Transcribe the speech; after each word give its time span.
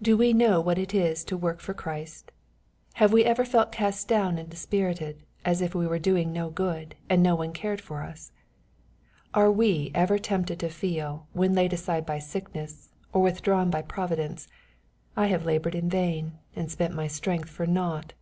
Do 0.00 0.16
we 0.16 0.32
know 0.32 0.60
what 0.60 0.78
it 0.78 0.94
is 0.94 1.24
to 1.24 1.36
work 1.36 1.58
for 1.58 1.74
Christ? 1.74 2.30
Have 3.02 3.12
we 3.12 3.24
ever 3.24 3.44
felt 3.44 3.72
cast 3.72 4.06
down 4.06 4.38
and 4.38 4.48
dispirited, 4.48 5.24
as 5.44 5.60
if 5.60 5.74
we 5.74 5.88
were 5.88 5.98
doing 5.98 6.32
no 6.32 6.50
good, 6.50 6.94
and 7.10 7.20
no 7.20 7.34
one 7.34 7.52
cared 7.52 7.80
for 7.80 8.04
us? 8.04 8.30
Are 9.34 9.50
we 9.50 9.90
ever 9.92 10.20
tempted 10.20 10.60
to 10.60 10.68
feel, 10.68 11.26
when 11.32 11.52
laid 11.54 11.72
aside 11.72 12.06
by 12.06 12.20
sickness, 12.20 12.90
or 13.12 13.22
withdrawn 13.22 13.68
by 13.68 13.82
provi 13.82 14.14
dence," 14.14 14.46
I 15.16 15.26
have 15.26 15.44
labored 15.46 15.74
in 15.74 15.88
vain, 15.90 16.38
and 16.54 16.70
spent 16.70 16.94
my 16.94 17.08
strength 17.08 17.50
for 17.50 17.66
nought 17.66 18.12